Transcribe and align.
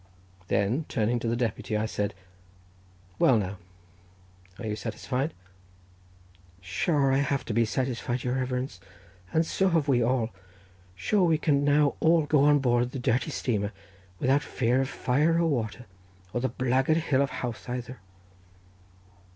Then 0.47 0.85
turning 0.89 1.19
to 1.19 1.27
the 1.27 1.35
deputy, 1.35 1.77
I 1.77 1.85
said, 1.85 2.15
"Well, 3.19 3.37
now 3.37 3.57
are 4.57 4.65
you 4.65 4.75
satisfied?" 4.75 5.31
"Sure, 6.59 7.13
I 7.13 7.17
have 7.17 7.41
a 7.41 7.41
right 7.41 7.45
to 7.45 7.53
be 7.53 7.65
satisfied, 7.65 8.23
your 8.23 8.33
reverence; 8.33 8.79
and 9.31 9.45
so 9.45 9.69
have 9.69 9.87
we 9.87 10.01
all—sure, 10.01 11.21
we 11.25 11.37
can 11.37 11.63
now 11.63 11.97
all 11.99 12.25
go 12.25 12.45
on 12.45 12.57
board 12.57 12.89
the 12.93 12.97
dirty 12.97 13.29
steamer, 13.29 13.71
without 14.17 14.41
fear 14.41 14.81
of 14.81 14.89
fire 14.89 15.37
or 15.39 15.45
water, 15.45 15.85
or 16.33 16.41
the 16.41 16.49
blackguard 16.49 16.97
Hill 16.97 17.21
of 17.21 17.29
Howth 17.29 17.69
either." 17.69 17.99